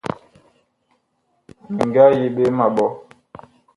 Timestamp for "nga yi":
1.89-2.25